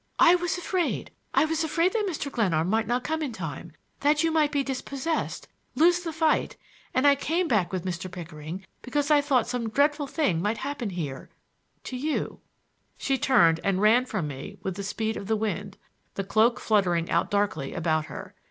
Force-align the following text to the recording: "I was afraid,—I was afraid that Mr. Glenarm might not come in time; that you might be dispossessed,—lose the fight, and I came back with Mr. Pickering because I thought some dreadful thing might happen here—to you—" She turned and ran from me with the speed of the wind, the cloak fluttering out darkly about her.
"I 0.17 0.33
was 0.33 0.57
afraid,—I 0.57 1.45
was 1.45 1.63
afraid 1.63 1.93
that 1.93 2.07
Mr. 2.07 2.31
Glenarm 2.31 2.67
might 2.71 2.87
not 2.87 3.03
come 3.03 3.21
in 3.21 3.31
time; 3.31 3.71
that 3.99 4.23
you 4.23 4.31
might 4.31 4.51
be 4.51 4.63
dispossessed,—lose 4.63 5.99
the 5.99 6.11
fight, 6.11 6.57
and 6.91 7.05
I 7.05 7.13
came 7.13 7.47
back 7.47 7.71
with 7.71 7.85
Mr. 7.85 8.11
Pickering 8.11 8.65
because 8.81 9.11
I 9.11 9.21
thought 9.21 9.45
some 9.47 9.69
dreadful 9.69 10.07
thing 10.07 10.41
might 10.41 10.57
happen 10.57 10.89
here—to 10.89 11.95
you—" 11.95 12.39
She 12.97 13.19
turned 13.19 13.59
and 13.63 13.79
ran 13.79 14.07
from 14.07 14.27
me 14.27 14.57
with 14.63 14.73
the 14.75 14.81
speed 14.81 15.17
of 15.17 15.27
the 15.27 15.37
wind, 15.37 15.77
the 16.15 16.23
cloak 16.23 16.59
fluttering 16.59 17.07
out 17.11 17.29
darkly 17.29 17.75
about 17.75 18.05
her. 18.05 18.33